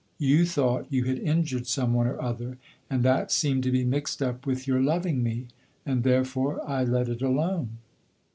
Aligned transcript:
You 0.17 0.47
thought 0.47 0.87
you 0.91 1.03
had 1.03 1.19
injured 1.19 1.67
some 1.67 1.93
one 1.93 2.07
or 2.07 2.19
other, 2.19 2.57
and 2.89 3.03
that 3.03 3.31
seemed 3.31 3.61
to 3.65 3.71
be 3.71 3.83
mixed 3.85 4.19
up 4.19 4.47
with 4.47 4.65
your 4.67 4.81
loving 4.81 5.21
me, 5.21 5.45
and 5.85 6.01
therefore 6.01 6.59
I 6.67 6.83
let 6.83 7.07
it 7.07 7.21
alone." 7.21 7.77